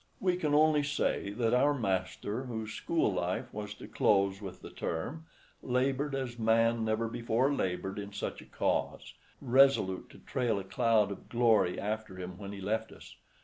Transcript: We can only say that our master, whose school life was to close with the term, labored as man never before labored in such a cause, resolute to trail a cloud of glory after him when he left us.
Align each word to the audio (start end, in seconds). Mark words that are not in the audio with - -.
We 0.19 0.35
can 0.35 0.55
only 0.55 0.81
say 0.81 1.29
that 1.33 1.53
our 1.53 1.75
master, 1.75 2.45
whose 2.45 2.73
school 2.73 3.13
life 3.13 3.53
was 3.53 3.75
to 3.75 3.87
close 3.87 4.41
with 4.41 4.63
the 4.63 4.71
term, 4.71 5.27
labored 5.61 6.15
as 6.15 6.39
man 6.39 6.83
never 6.83 7.07
before 7.07 7.53
labored 7.53 7.99
in 7.99 8.11
such 8.11 8.41
a 8.41 8.45
cause, 8.45 9.13
resolute 9.41 10.09
to 10.09 10.17
trail 10.17 10.57
a 10.57 10.63
cloud 10.63 11.11
of 11.11 11.29
glory 11.29 11.79
after 11.79 12.17
him 12.19 12.39
when 12.39 12.51
he 12.51 12.61
left 12.61 12.91
us. 12.91 13.15